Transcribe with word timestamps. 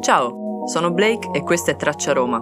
Ciao, 0.00 0.66
sono 0.66 0.92
Blake 0.92 1.30
e 1.32 1.42
questa 1.42 1.72
è 1.72 1.76
Traccia 1.76 2.12
Roma. 2.12 2.40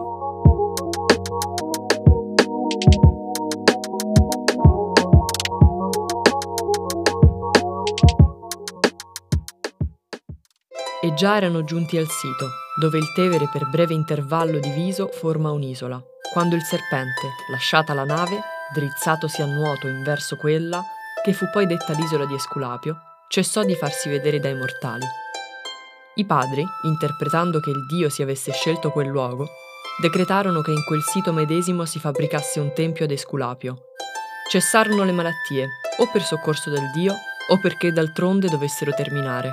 E 11.01 11.15
già 11.15 11.37
erano 11.37 11.65
giunti 11.65 11.97
al 11.97 12.07
sito, 12.09 12.47
dove 12.79 12.99
il 12.99 13.13
Tevere 13.15 13.49
per 13.51 13.69
breve 13.71 13.95
intervallo 13.95 14.59
diviso 14.59 15.09
forma 15.09 15.51
un'isola, 15.51 16.01
quando 16.33 16.55
il 16.55 16.63
serpente, 16.63 17.29
lasciata 17.51 17.95
la 17.95 18.05
nave, 18.05 18.39
drizzatosi 18.75 19.41
a 19.41 19.47
nuoto 19.47 19.89
in 19.89 20.03
verso 20.03 20.37
quella, 20.37 20.83
che 21.25 21.33
fu 21.33 21.47
poi 21.51 21.67
detta 21.67 21.95
l'isola 21.95 22.27
di 22.27 22.35
Esculapio, 22.35 22.97
cessò 23.29 23.65
di 23.65 23.75
farsi 23.75 24.09
vedere 24.09 24.39
dai 24.39 24.55
mortali. 24.55 25.07
I 26.19 26.25
padri, 26.25 26.67
interpretando 26.85 27.61
che 27.61 27.69
il 27.69 27.85
Dio 27.85 28.09
si 28.09 28.23
avesse 28.23 28.51
scelto 28.51 28.91
quel 28.91 29.07
luogo, 29.07 29.51
decretarono 30.01 30.63
che 30.63 30.71
in 30.71 30.83
quel 30.85 31.03
sito 31.03 31.31
medesimo 31.31 31.85
si 31.85 31.99
fabbricasse 31.99 32.59
un 32.59 32.73
tempio 32.73 33.05
ad 33.05 33.11
Esculapio. 33.11 33.89
Cessarono 34.51 35.05
le 35.05 35.13
malattie, 35.13 35.69
o 35.99 36.09
per 36.11 36.23
soccorso 36.23 36.71
del 36.71 36.91
Dio, 36.95 37.15
o 37.49 37.61
perché 37.61 37.93
d'altronde 37.93 38.49
dovessero 38.49 38.93
terminare. 38.95 39.53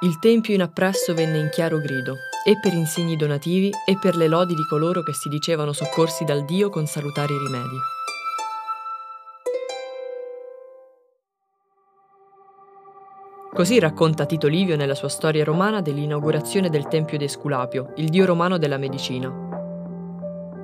Il 0.00 0.18
tempio 0.18 0.52
in 0.52 0.60
appresso 0.60 1.14
venne 1.14 1.38
in 1.38 1.48
chiaro 1.48 1.78
grido, 1.78 2.16
e 2.44 2.58
per 2.60 2.74
insigni 2.74 3.16
donativi 3.16 3.70
e 3.86 3.96
per 3.98 4.14
le 4.14 4.28
lodi 4.28 4.54
di 4.54 4.66
coloro 4.66 5.02
che 5.02 5.14
si 5.14 5.30
dicevano 5.30 5.72
soccorsi 5.72 6.24
dal 6.24 6.44
Dio 6.44 6.68
con 6.68 6.86
salutari 6.86 7.32
rimedi. 7.38 7.76
Così 13.54 13.78
racconta 13.78 14.24
Tito 14.24 14.48
Livio 14.48 14.76
nella 14.76 14.94
sua 14.94 15.10
storia 15.10 15.44
romana 15.44 15.82
dell'inaugurazione 15.82 16.70
del 16.70 16.88
Tempio 16.88 17.18
di 17.18 17.24
Esculapio, 17.24 17.92
il 17.96 18.08
dio 18.08 18.24
romano 18.24 18.56
della 18.56 18.78
medicina. 18.78 19.28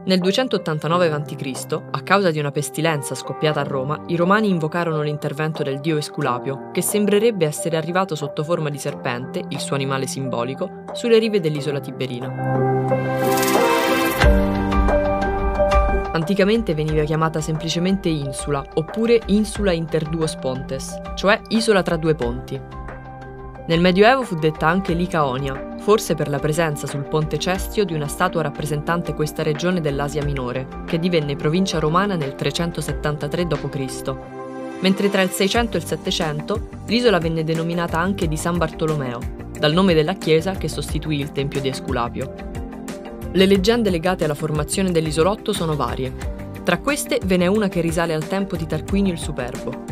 Nel 0.07 0.19
289 0.19 1.13
a.C., 1.13 1.83
a 1.91 2.01
causa 2.01 2.31
di 2.31 2.39
una 2.39 2.51
pestilenza 2.51 3.15
scoppiata 3.15 3.61
a 3.61 3.65
Roma, 3.65 4.05
i 4.07 4.17
romani 4.17 4.49
invocarono 4.49 5.03
l'intervento 5.03 5.63
del 5.63 5.81
dio 5.81 5.99
Esculapio, 5.99 6.71
che 6.73 6.81
sembrerebbe 6.81 7.45
essere 7.45 7.77
arrivato 7.77 8.15
sotto 8.15 8.43
forma 8.43 8.71
di 8.71 8.79
serpente, 8.79 9.45
il 9.49 9.61
suo 9.61 9.75
animale 9.75 10.07
simbolico, 10.07 10.85
sulle 10.95 11.19
rive 11.19 11.41
dell'isola 11.41 11.81
Tiberina. 11.81 12.87
Anticamente 16.11 16.73
veniva 16.73 17.05
chiamata 17.05 17.43
semplicemente 17.43 18.09
insula, 18.09 18.65
oppure 18.75 19.21
insula 19.27 19.73
inter 19.73 20.09
duos 20.09 20.37
pontes, 20.37 20.99
cioè 21.17 21.39
isola 21.49 21.83
tra 21.83 21.97
due 21.97 22.15
ponti. 22.15 22.78
Nel 23.69 23.83
Medioevo 23.83 24.23
fu 24.23 24.35
detta 24.37 24.67
anche 24.67 24.95
Licaonia, 24.95 25.77
forse 25.81 26.15
per 26.15 26.31
la 26.31 26.39
presenza 26.39 26.87
sul 26.87 27.03
ponte 27.03 27.39
Cestio 27.39 27.85
di 27.85 27.93
una 27.93 28.07
statua 28.07 28.41
rappresentante 28.41 29.13
questa 29.13 29.43
regione 29.43 29.83
dell'Asia 29.83 30.25
Minore, 30.25 30.67
che 30.87 30.99
divenne 30.99 31.37
provincia 31.37 31.79
romana 31.79 32.17
nel 32.17 32.35
373 32.35 33.47
d.C. 33.47 34.15
Mentre 34.81 35.11
tra 35.11 35.21
il 35.21 35.29
600 35.29 35.77
e 35.77 35.81
il 35.81 35.87
700 35.87 36.69
l'isola 36.87 37.19
venne 37.19 37.45
denominata 37.45 37.99
anche 37.99 38.27
di 38.27 38.39
San 38.39 38.57
Bartolomeo, 38.57 39.19
dal 39.59 39.75
nome 39.75 39.93
della 39.93 40.15
chiesa 40.15 40.53
che 40.53 40.69
sostituì 40.69 41.21
il 41.21 41.33
tempio 41.33 41.61
di 41.61 41.69
Esculapio. 41.69 42.33
Le 43.33 43.45
leggende 43.45 43.91
legate 43.91 44.25
alla 44.25 44.33
formazione 44.33 44.93
dell'isolotto 44.93 45.53
sono 45.53 45.77
varie. 45.77 46.11
Tra 46.65 46.79
queste 46.79 47.21
ve 47.23 47.37
n'è 47.37 47.47
una 47.47 47.69
che 47.69 47.83
risale 47.83 48.15
al 48.15 48.27
tempo 48.29 48.57
di 48.57 48.67
Tarquinio 48.67 49.13
il 49.13 49.19
Superbo, 49.19 49.88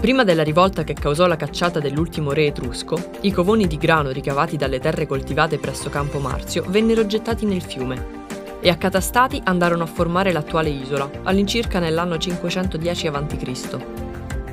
Prima 0.00 0.24
della 0.24 0.42
rivolta 0.42 0.82
che 0.82 0.94
causò 0.94 1.26
la 1.26 1.36
cacciata 1.36 1.78
dell'ultimo 1.78 2.32
re 2.32 2.46
etrusco, 2.46 3.10
i 3.20 3.30
covoni 3.30 3.66
di 3.66 3.76
grano 3.76 4.08
ricavati 4.08 4.56
dalle 4.56 4.80
terre 4.80 5.06
coltivate 5.06 5.58
presso 5.58 5.90
Campo 5.90 6.18
Marzio 6.20 6.64
vennero 6.68 7.04
gettati 7.04 7.44
nel 7.44 7.60
fiume 7.60 8.18
e 8.60 8.70
accatastati 8.70 9.42
andarono 9.44 9.82
a 9.82 9.86
formare 9.86 10.32
l'attuale 10.32 10.70
isola, 10.70 11.08
all'incirca 11.24 11.80
nell'anno 11.80 12.16
510 12.16 13.06
a.C. 13.08 13.76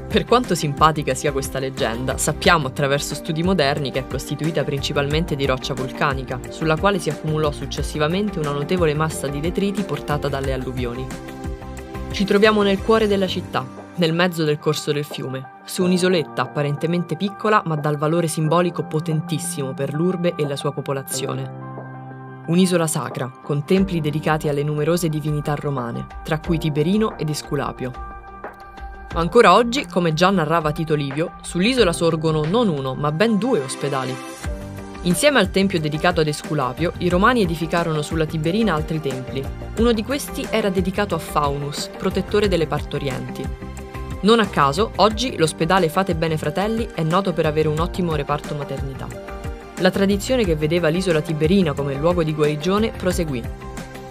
Per 0.09 0.25
quanto 0.25 0.53
simpatica 0.53 1.13
sia 1.13 1.31
questa 1.31 1.59
leggenda, 1.59 2.17
sappiamo 2.17 2.67
attraverso 2.67 3.15
studi 3.15 3.41
moderni 3.41 3.89
che 3.89 3.99
è 3.99 4.07
costituita 4.07 4.65
principalmente 4.65 5.37
di 5.37 5.45
roccia 5.45 5.73
vulcanica, 5.73 6.41
sulla 6.49 6.75
quale 6.75 6.99
si 6.99 7.09
accumulò 7.09 7.51
successivamente 7.51 8.37
una 8.39 8.51
notevole 8.51 8.93
massa 8.93 9.27
di 9.27 9.39
detriti 9.39 9.83
portata 9.83 10.27
dalle 10.27 10.51
alluvioni. 10.51 11.07
Ci 12.11 12.25
troviamo 12.25 12.63
nel 12.63 12.81
cuore 12.81 13.07
della 13.07 13.27
città, 13.27 13.76
nel 13.97 14.13
mezzo 14.13 14.43
del 14.43 14.59
corso 14.59 14.91
del 14.91 15.03
fiume, 15.03 15.59
su 15.65 15.83
un'isoletta 15.83 16.41
apparentemente 16.41 17.15
piccola 17.15 17.61
ma 17.65 17.75
dal 17.75 17.97
valore 17.97 18.27
simbolico 18.27 18.83
potentissimo 18.83 19.73
per 19.73 19.93
l'urbe 19.93 20.33
e 20.35 20.47
la 20.47 20.55
sua 20.55 20.71
popolazione. 20.71 21.65
Un'isola 22.47 22.87
sacra, 22.87 23.29
con 23.43 23.65
templi 23.65 23.99
dedicati 23.99 24.47
alle 24.47 24.63
numerose 24.63 25.09
divinità 25.09 25.55
romane, 25.55 26.07
tra 26.23 26.39
cui 26.39 26.57
Tiberino 26.57 27.17
ed 27.17 27.29
Esculapio. 27.29 27.91
Ancora 29.13 29.53
oggi, 29.53 29.85
come 29.85 30.13
già 30.13 30.29
narrava 30.29 30.71
Tito 30.71 30.95
Livio, 30.95 31.33
sull'isola 31.41 31.91
sorgono 31.91 32.45
non 32.45 32.69
uno, 32.69 32.93
ma 32.93 33.11
ben 33.11 33.37
due 33.37 33.59
ospedali. 33.59 34.15
Insieme 35.01 35.39
al 35.39 35.49
tempio 35.49 35.79
dedicato 35.79 36.21
ad 36.21 36.27
Esculapio, 36.27 36.93
i 36.99 37.09
romani 37.09 37.41
edificarono 37.41 38.01
sulla 38.01 38.25
Tiberina 38.25 38.73
altri 38.73 39.01
templi. 39.01 39.43
Uno 39.77 39.91
di 39.91 40.03
questi 40.03 40.45
era 40.49 40.69
dedicato 40.69 41.15
a 41.15 41.19
Faunus, 41.19 41.89
protettore 41.97 42.47
delle 42.47 42.67
partorienti, 42.67 43.66
non 44.21 44.39
a 44.39 44.47
caso, 44.47 44.93
oggi 44.95 45.37
l'ospedale 45.37 45.89
Fate 45.89 46.15
Bene 46.15 46.37
Fratelli 46.37 46.87
è 46.91 47.03
noto 47.03 47.33
per 47.33 47.45
avere 47.45 47.67
un 47.67 47.79
ottimo 47.79 48.15
reparto 48.15 48.55
maternità. 48.55 49.07
La 49.77 49.91
tradizione 49.91 50.43
che 50.43 50.55
vedeva 50.55 50.87
l'isola 50.87 51.21
Tiberina 51.21 51.73
come 51.73 51.93
luogo 51.93 52.23
di 52.23 52.33
guarigione 52.33 52.91
proseguì. 52.97 53.43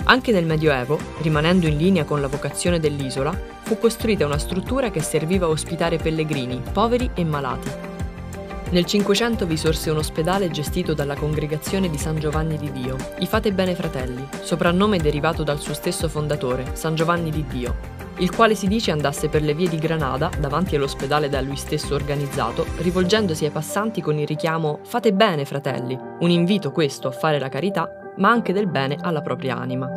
Anche 0.05 0.31
nel 0.31 0.47
Medioevo, 0.47 0.97
rimanendo 1.23 1.67
in 1.67 1.77
linea 1.77 2.05
con 2.05 2.21
la 2.21 2.29
vocazione 2.29 2.79
dell'isola, 2.79 3.37
fu 3.63 3.77
costruita 3.79 4.25
una 4.25 4.39
struttura 4.39 4.91
che 4.93 5.03
serviva 5.03 5.47
a 5.47 5.49
ospitare 5.49 5.97
pellegrini, 5.97 6.63
poveri 6.73 7.11
e 7.13 7.25
malati. 7.25 7.71
Nel 8.71 8.85
Cinquecento 8.85 9.45
vi 9.45 9.57
sorse 9.57 9.91
un 9.91 9.97
ospedale 9.97 10.53
gestito 10.53 10.95
dalla 10.95 11.17
congregazione 11.17 11.91
di 11.91 11.99
San 11.99 12.21
Giovanni 12.21 12.57
di 12.59 12.71
Dio, 12.71 12.97
i 13.19 13.27
Fate 13.27 13.53
Bene 13.53 13.75
Fratelli, 13.75 14.25
soprannome 14.41 14.99
derivato 14.99 15.43
dal 15.43 15.59
suo 15.59 15.75
stesso 15.75 16.09
fondatore, 16.09 16.71
San 16.75 16.95
Giovanni 16.95 17.31
di 17.31 17.45
Dio, 17.49 17.97
il 18.19 18.35
quale 18.35 18.55
si 18.55 18.67
dice 18.67 18.91
andasse 18.91 19.29
per 19.29 19.43
le 19.43 19.53
vie 19.53 19.69
di 19.69 19.79
Granada, 19.79 20.31
davanti 20.39 20.75
all'ospedale 20.77 21.29
da 21.29 21.41
lui 21.41 21.57
stesso 21.57 21.95
organizzato, 21.95 22.65
rivolgendosi 22.79 23.45
ai 23.45 23.51
passanti 23.51 24.01
con 24.01 24.19
il 24.19 24.27
richiamo 24.27 24.79
Fate 24.85 25.13
bene, 25.13 25.45
fratelli, 25.45 25.99
un 26.21 26.31
invito 26.31 26.73
questo 26.73 27.09
a 27.09 27.13
fare 27.13 27.39
la 27.39 27.49
carità, 27.49 27.91
ma 28.17 28.31
anche 28.31 28.53
del 28.53 28.69
bene 28.69 28.97
alla 29.01 29.21
propria 29.21 29.57
anima. 29.57 29.91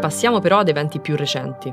Passiamo 0.00 0.40
però 0.40 0.58
ad 0.58 0.68
eventi 0.68 0.98
più 0.98 1.14
recenti. 1.14 1.72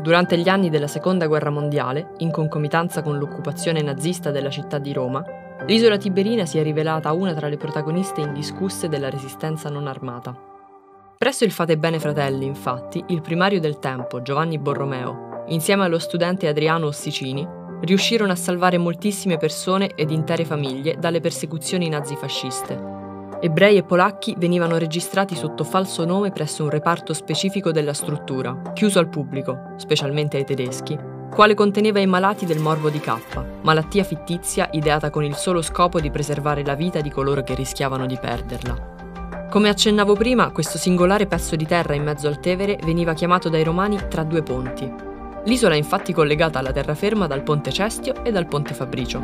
Durante 0.00 0.38
gli 0.38 0.48
anni 0.48 0.70
della 0.70 0.86
Seconda 0.86 1.26
Guerra 1.26 1.50
Mondiale, 1.50 2.12
in 2.18 2.30
concomitanza 2.30 3.02
con 3.02 3.18
l'occupazione 3.18 3.82
nazista 3.82 4.30
della 4.30 4.48
città 4.48 4.78
di 4.78 4.92
Roma, 4.94 5.22
l'isola 5.66 5.98
Tiberina 5.98 6.46
si 6.46 6.56
è 6.58 6.62
rivelata 6.62 7.12
una 7.12 7.34
tra 7.34 7.48
le 7.48 7.58
protagoniste 7.58 8.22
indiscusse 8.22 8.88
della 8.88 9.10
resistenza 9.10 9.68
non 9.68 9.86
armata. 9.86 10.57
Presso 11.18 11.42
il 11.42 11.50
Fate 11.50 11.76
Bene 11.76 11.98
Fratelli, 11.98 12.46
infatti, 12.46 13.02
il 13.08 13.22
primario 13.22 13.58
del 13.58 13.80
tempo, 13.80 14.22
Giovanni 14.22 14.56
Borromeo, 14.56 15.42
insieme 15.48 15.82
allo 15.82 15.98
studente 15.98 16.46
Adriano 16.46 16.86
Ossicini, 16.86 17.44
riuscirono 17.80 18.30
a 18.30 18.36
salvare 18.36 18.78
moltissime 18.78 19.36
persone 19.36 19.94
ed 19.96 20.12
intere 20.12 20.44
famiglie 20.44 20.94
dalle 20.96 21.18
persecuzioni 21.18 21.88
nazifasciste. 21.88 22.80
Ebrei 23.40 23.78
e 23.78 23.82
polacchi 23.82 24.36
venivano 24.38 24.78
registrati 24.78 25.34
sotto 25.34 25.64
falso 25.64 26.04
nome 26.04 26.30
presso 26.30 26.62
un 26.62 26.70
reparto 26.70 27.12
specifico 27.12 27.72
della 27.72 27.94
struttura, 27.94 28.70
chiuso 28.72 29.00
al 29.00 29.08
pubblico, 29.08 29.72
specialmente 29.74 30.36
ai 30.36 30.44
tedeschi, 30.44 30.96
quale 31.34 31.54
conteneva 31.54 31.98
i 31.98 32.06
malati 32.06 32.46
del 32.46 32.60
morbo 32.60 32.90
di 32.90 33.00
K, 33.00 33.16
malattia 33.62 34.04
fittizia 34.04 34.68
ideata 34.70 35.10
con 35.10 35.24
il 35.24 35.34
solo 35.34 35.62
scopo 35.62 35.98
di 35.98 36.12
preservare 36.12 36.64
la 36.64 36.76
vita 36.76 37.00
di 37.00 37.10
coloro 37.10 37.42
che 37.42 37.56
rischiavano 37.56 38.06
di 38.06 38.16
perderla. 38.20 38.87
Come 39.50 39.70
accennavo 39.70 40.14
prima, 40.14 40.50
questo 40.50 40.76
singolare 40.76 41.26
pezzo 41.26 41.56
di 41.56 41.64
terra 41.64 41.94
in 41.94 42.02
mezzo 42.02 42.28
al 42.28 42.38
Tevere 42.38 42.78
veniva 42.84 43.14
chiamato 43.14 43.48
dai 43.48 43.64
romani 43.64 43.98
tra 44.06 44.22
due 44.22 44.42
ponti. 44.42 44.92
L'isola 45.46 45.72
è 45.72 45.78
infatti 45.78 46.12
collegata 46.12 46.58
alla 46.58 46.70
terraferma 46.70 47.26
dal 47.26 47.42
ponte 47.42 47.72
Cestio 47.72 48.22
e 48.24 48.30
dal 48.30 48.46
ponte 48.46 48.74
Fabricio. 48.74 49.22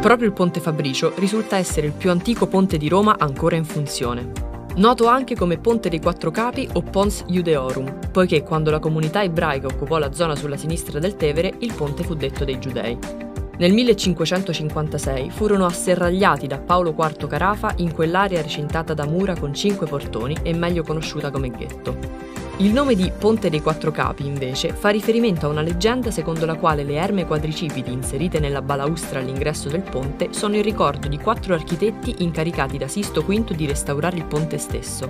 Proprio 0.00 0.28
il 0.28 0.34
ponte 0.34 0.60
Fabricio 0.60 1.14
risulta 1.16 1.56
essere 1.56 1.86
il 1.86 1.94
più 1.94 2.10
antico 2.10 2.46
ponte 2.46 2.76
di 2.76 2.88
Roma 2.88 3.16
ancora 3.18 3.56
in 3.56 3.64
funzione. 3.64 4.32
Noto 4.74 5.06
anche 5.06 5.34
come 5.34 5.58
Ponte 5.58 5.88
dei 5.88 6.00
Quattro 6.00 6.30
Capi 6.30 6.68
o 6.74 6.82
Pons 6.82 7.24
Iudeorum, 7.28 8.10
poiché 8.10 8.42
quando 8.42 8.70
la 8.70 8.78
comunità 8.78 9.22
ebraica 9.22 9.68
occupò 9.68 9.96
la 9.98 10.12
zona 10.12 10.36
sulla 10.36 10.56
sinistra 10.56 10.98
del 10.98 11.16
Tevere, 11.16 11.52
il 11.58 11.72
ponte 11.72 12.02
fu 12.02 12.14
detto 12.14 12.44
dei 12.44 12.58
Giudei. 12.58 13.31
Nel 13.62 13.72
1556 13.74 15.30
furono 15.30 15.66
asserragliati 15.66 16.48
da 16.48 16.58
Paolo 16.58 16.96
IV 16.98 17.28
Carafa 17.28 17.72
in 17.76 17.94
quell'area 17.94 18.42
recintata 18.42 18.92
da 18.92 19.06
mura 19.06 19.36
con 19.36 19.54
cinque 19.54 19.86
portoni 19.86 20.36
e 20.42 20.52
meglio 20.52 20.82
conosciuta 20.82 21.30
come 21.30 21.48
ghetto. 21.50 21.96
Il 22.56 22.72
nome 22.72 22.96
di 22.96 23.12
Ponte 23.16 23.50
dei 23.50 23.62
Quattro 23.62 23.92
Capi, 23.92 24.26
invece, 24.26 24.72
fa 24.72 24.88
riferimento 24.88 25.46
a 25.46 25.50
una 25.50 25.60
leggenda 25.60 26.10
secondo 26.10 26.44
la 26.44 26.56
quale 26.56 26.82
le 26.82 26.94
erme 26.94 27.24
quadricipiti 27.24 27.92
inserite 27.92 28.40
nella 28.40 28.62
balaustra 28.62 29.20
all'ingresso 29.20 29.68
del 29.68 29.82
ponte 29.82 30.30
sono 30.32 30.56
il 30.56 30.64
ricordo 30.64 31.06
di 31.06 31.18
quattro 31.18 31.54
architetti 31.54 32.16
incaricati 32.18 32.78
da 32.78 32.88
Sisto 32.88 33.22
V 33.22 33.54
di 33.54 33.66
restaurare 33.66 34.16
il 34.16 34.24
ponte 34.24 34.58
stesso. 34.58 35.08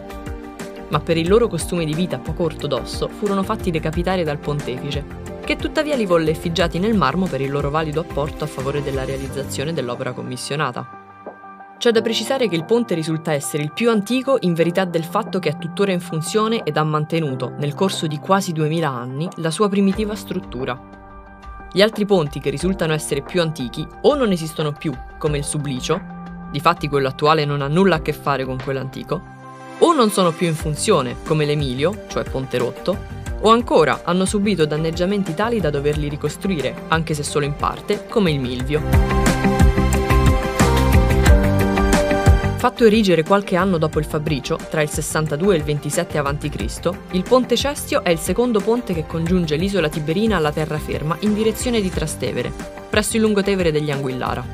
Ma 0.88 1.00
per 1.00 1.16
il 1.16 1.26
loro 1.26 1.48
costume 1.48 1.86
di 1.86 1.94
vita 1.94 2.18
poco 2.18 2.42
ortodosso 2.42 3.08
furono 3.08 3.42
fatti 3.44 3.70
decapitare 3.70 4.24
dal 4.24 4.36
pontefice, 4.36 5.21
che 5.44 5.56
tuttavia 5.56 5.96
li 5.96 6.06
volle 6.06 6.30
effigiati 6.30 6.78
nel 6.78 6.96
marmo 6.96 7.26
per 7.26 7.40
il 7.40 7.50
loro 7.50 7.70
valido 7.70 8.00
apporto 8.00 8.44
a 8.44 8.46
favore 8.46 8.82
della 8.82 9.04
realizzazione 9.04 9.72
dell'opera 9.72 10.12
commissionata. 10.12 11.00
C'è 11.78 11.90
da 11.90 12.00
precisare 12.00 12.48
che 12.48 12.54
il 12.54 12.64
ponte 12.64 12.94
risulta 12.94 13.32
essere 13.32 13.64
il 13.64 13.72
più 13.72 13.90
antico 13.90 14.36
in 14.42 14.54
verità 14.54 14.84
del 14.84 15.02
fatto 15.02 15.40
che 15.40 15.48
è 15.48 15.58
tuttora 15.58 15.90
in 15.90 15.98
funzione 15.98 16.62
ed 16.62 16.76
ha 16.76 16.84
mantenuto, 16.84 17.54
nel 17.58 17.74
corso 17.74 18.06
di 18.06 18.18
quasi 18.18 18.52
2000 18.52 18.88
anni, 18.88 19.28
la 19.36 19.50
sua 19.50 19.68
primitiva 19.68 20.14
struttura. 20.14 20.80
Gli 21.72 21.82
altri 21.82 22.04
ponti 22.04 22.38
che 22.38 22.50
risultano 22.50 22.92
essere 22.92 23.22
più 23.22 23.40
antichi 23.40 23.84
o 24.02 24.14
non 24.14 24.30
esistono 24.30 24.70
più, 24.72 24.92
come 25.18 25.38
il 25.38 25.44
Sublicio, 25.44 26.00
difatti 26.52 26.86
quello 26.86 27.08
attuale 27.08 27.44
non 27.44 27.62
ha 27.62 27.68
nulla 27.68 27.96
a 27.96 28.00
che 28.02 28.12
fare 28.12 28.44
con 28.44 28.58
quello 28.62 28.78
antico, 28.78 29.20
o 29.78 29.92
non 29.92 30.10
sono 30.10 30.30
più 30.30 30.46
in 30.46 30.54
funzione, 30.54 31.16
come 31.24 31.44
l'Emilio, 31.44 32.04
cioè 32.06 32.22
Ponte 32.22 32.58
Rotto, 32.58 33.21
o 33.42 33.50
ancora 33.50 34.00
hanno 34.04 34.24
subito 34.24 34.66
danneggiamenti 34.66 35.34
tali 35.34 35.60
da 35.60 35.70
doverli 35.70 36.08
ricostruire, 36.08 36.74
anche 36.88 37.14
se 37.14 37.22
solo 37.22 37.44
in 37.44 37.54
parte, 37.54 38.06
come 38.06 38.30
il 38.30 38.40
Milvio. 38.40 38.80
Fatto 42.62 42.84
erigere 42.84 43.24
qualche 43.24 43.56
anno 43.56 43.76
dopo 43.76 43.98
il 43.98 44.04
Fabricio, 44.04 44.56
tra 44.70 44.82
il 44.82 44.88
62 44.88 45.54
e 45.54 45.56
il 45.56 45.64
27 45.64 46.18
a.C., 46.18 46.90
il 47.10 47.24
Ponte 47.24 47.56
Cestio 47.56 48.04
è 48.04 48.10
il 48.10 48.18
secondo 48.18 48.60
ponte 48.60 48.94
che 48.94 49.04
congiunge 49.04 49.56
l'isola 49.56 49.88
Tiberina 49.88 50.36
alla 50.36 50.52
terraferma 50.52 51.16
in 51.22 51.34
direzione 51.34 51.80
di 51.80 51.90
Trastevere, 51.90 52.52
presso 52.88 53.16
il 53.16 53.22
lungotevere 53.22 53.72
degli 53.72 53.90
Anguillara. 53.90 54.46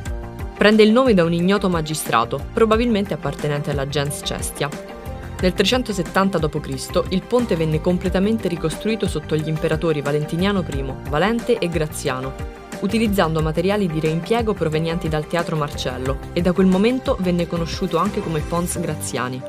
Prende 0.57 0.83
il 0.83 0.91
nome 0.91 1.13
da 1.13 1.23
un 1.23 1.35
ignoto 1.35 1.69
magistrato, 1.69 2.43
probabilmente 2.55 3.13
appartenente 3.13 3.73
alla 3.73 3.87
gens 3.87 4.23
Cestia. 4.25 4.98
Nel 5.41 5.53
370 5.53 6.39
d.C. 6.39 7.03
il 7.11 7.23
ponte 7.23 7.55
venne 7.55 7.81
completamente 7.81 8.49
ricostruito 8.49 9.07
sotto 9.07 9.37
gli 9.37 9.47
imperatori 9.47 10.01
Valentiniano 10.01 10.65
I, 10.69 10.85
Valente 11.09 11.59
e 11.59 11.69
Graziano, 11.69 12.35
utilizzando 12.81 13.41
materiali 13.41 13.87
di 13.87 14.01
reimpiego 14.01 14.53
provenienti 14.53 15.09
dal 15.09 15.29
teatro 15.29 15.55
Marcello 15.55 16.19
e 16.33 16.41
da 16.41 16.51
quel 16.53 16.67
momento 16.67 17.17
venne 17.21 17.47
conosciuto 17.47 17.99
anche 17.99 18.21
come 18.21 18.41
Pons 18.41 18.81
Graziani. 18.81 19.41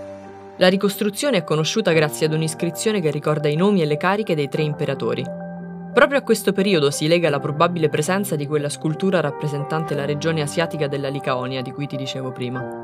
La 0.57 0.68
ricostruzione 0.68 1.38
è 1.38 1.44
conosciuta 1.44 1.91
grazie 1.91 2.27
ad 2.27 2.33
un'iscrizione 2.33 3.01
che 3.01 3.09
ricorda 3.09 3.47
i 3.47 3.56
nomi 3.56 3.81
e 3.81 3.86
le 3.86 3.97
cariche 3.97 4.36
dei 4.36 4.47
tre 4.47 4.62
imperatori. 4.62 5.25
Proprio 5.91 6.19
a 6.19 6.21
questo 6.21 6.53
periodo 6.53 6.91
si 6.91 7.07
lega 7.07 7.31
la 7.31 7.39
probabile 7.39 7.89
presenza 7.89 8.36
di 8.36 8.45
quella 8.45 8.69
scultura 8.69 9.21
rappresentante 9.21 9.95
la 9.95 10.06
regione 10.06 10.41
asiatica 10.41 10.88
della 10.88 11.09
Licaonia 11.09 11.63
di 11.63 11.71
cui 11.71 11.88
ti 11.88 11.95
dicevo 11.95 12.31
prima. 12.31 12.79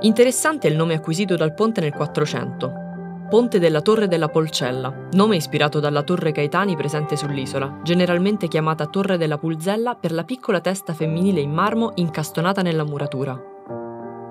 Interessante 0.00 0.68
è 0.68 0.70
il 0.70 0.76
nome 0.76 0.94
acquisito 0.94 1.34
dal 1.34 1.54
ponte 1.54 1.80
nel 1.80 1.92
400, 1.92 2.86
Ponte 3.28 3.58
della 3.58 3.82
Torre 3.82 4.08
della 4.08 4.28
Polcella, 4.28 5.08
nome 5.12 5.36
ispirato 5.36 5.80
dalla 5.80 6.02
Torre 6.02 6.32
Caetani 6.32 6.76
presente 6.76 7.14
sull'isola, 7.14 7.80
generalmente 7.82 8.48
chiamata 8.48 8.86
Torre 8.86 9.18
della 9.18 9.36
Pulzella 9.36 9.96
per 9.96 10.12
la 10.12 10.24
piccola 10.24 10.60
testa 10.60 10.94
femminile 10.94 11.40
in 11.40 11.50
marmo 11.50 11.92
incastonata 11.96 12.62
nella 12.62 12.84
muratura. 12.84 13.38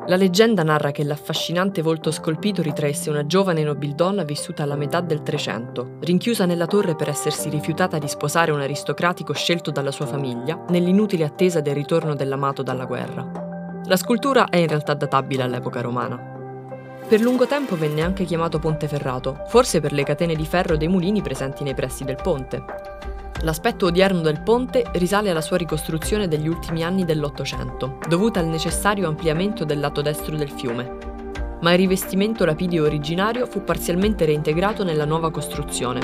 La 0.08 0.16
leggenda 0.16 0.64
narra 0.64 0.90
che 0.90 1.04
l'affascinante 1.04 1.84
volto 1.84 2.10
scolpito 2.10 2.64
ritraesse 2.64 3.12
una 3.12 3.28
giovane 3.28 3.62
nobildonna 3.62 4.24
vissuta 4.24 4.64
alla 4.64 4.76
metà 4.76 5.00
del 5.02 5.22
Trecento, 5.22 5.98
rinchiusa 6.00 6.48
nella 6.48 6.66
torre 6.66 6.96
per 6.96 7.10
essersi 7.10 7.50
rifiutata 7.50 8.00
di 8.00 8.08
sposare 8.08 8.52
un 8.52 8.62
aristocratico 8.62 9.34
scelto 9.34 9.70
dalla 9.70 9.92
sua 9.92 10.08
famiglia, 10.08 10.64
nell'inutile 10.70 11.24
attesa 11.24 11.62
del 11.62 11.76
ritorno 11.76 12.16
dell'amato 12.16 12.64
dalla 12.64 12.86
guerra. 12.86 13.47
La 13.88 13.96
scultura 13.96 14.50
è 14.50 14.58
in 14.58 14.68
realtà 14.68 14.96
databile 14.96 15.44
all'epoca 15.44 15.80
romana. 15.80 16.20
Per 17.08 17.22
lungo 17.22 17.48
tempo 17.48 17.78
venne 17.78 18.02
anche 18.02 18.26
chiamato 18.26 18.60
Ponte 18.60 18.86
Ferrato, 18.86 19.46
forse 19.48 19.80
per 19.80 19.94
le 19.94 20.04
catene 20.04 20.36
di 20.36 20.46
ferro 20.46 20.76
dei 20.76 20.90
mulini 20.90 21.22
presenti 21.22 21.64
nei 21.64 21.74
pressi 21.74 22.04
del 22.04 22.18
ponte. 22.22 22.66
L'aspetto 23.44 23.86
odierno 23.86 24.20
del 24.20 24.42
ponte 24.42 24.84
risale 24.96 25.30
alla 25.30 25.40
sua 25.40 25.56
ricostruzione 25.56 26.28
degli 26.28 26.50
ultimi 26.50 26.84
anni 26.84 27.06
dell'Ottocento, 27.06 28.00
dovuta 28.10 28.42
al 28.42 28.48
necessario 28.48 29.08
ampliamento 29.08 29.64
del 29.64 29.80
lato 29.80 30.02
destro 30.02 30.36
del 30.36 30.50
fiume. 30.50 30.98
Ma 31.62 31.72
il 31.72 31.78
rivestimento 31.78 32.44
rapidio 32.44 32.84
originario 32.84 33.46
fu 33.46 33.64
parzialmente 33.64 34.26
reintegrato 34.26 34.84
nella 34.84 35.06
nuova 35.06 35.32
costruzione. 35.32 36.02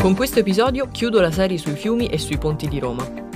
Con 0.00 0.16
questo 0.16 0.40
episodio 0.40 0.88
chiudo 0.90 1.20
la 1.20 1.30
serie 1.30 1.56
sui 1.56 1.76
fiumi 1.76 2.06
e 2.06 2.18
sui 2.18 2.36
ponti 2.36 2.66
di 2.66 2.80
Roma. 2.80 3.26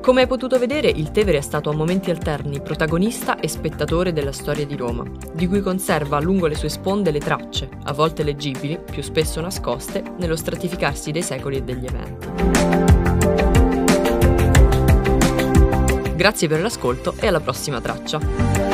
Come 0.00 0.22
hai 0.22 0.26
potuto 0.26 0.58
vedere, 0.58 0.88
il 0.88 1.10
Tevere 1.10 1.36
è 1.38 1.42
stato 1.42 1.68
a 1.68 1.74
momenti 1.74 2.10
alterni 2.10 2.62
protagonista 2.62 3.38
e 3.38 3.48
spettatore 3.48 4.14
della 4.14 4.32
storia 4.32 4.64
di 4.64 4.74
Roma, 4.74 5.04
di 5.34 5.46
cui 5.46 5.60
conserva 5.60 6.18
lungo 6.20 6.46
le 6.46 6.54
sue 6.54 6.70
sponde 6.70 7.10
le 7.10 7.18
tracce, 7.18 7.68
a 7.84 7.92
volte 7.92 8.22
leggibili, 8.22 8.78
più 8.78 9.02
spesso 9.02 9.42
nascoste, 9.42 10.02
nello 10.16 10.36
stratificarsi 10.36 11.10
dei 11.10 11.22
secoli 11.22 11.58
e 11.58 11.62
degli 11.62 11.84
eventi. 11.84 12.28
Grazie 16.16 16.48
per 16.48 16.60
l'ascolto 16.62 17.14
e 17.20 17.26
alla 17.26 17.40
prossima 17.40 17.80
traccia! 17.80 18.69